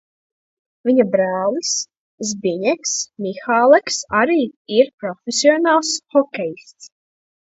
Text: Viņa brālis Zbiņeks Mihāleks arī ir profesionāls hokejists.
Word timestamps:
Viņa 0.89 1.03
brālis 1.15 1.73
Zbiņeks 2.29 2.95
Mihāleks 3.25 3.99
arī 4.21 4.39
ir 4.79 4.89
profesionāls 5.05 5.91
hokejists. 6.17 6.91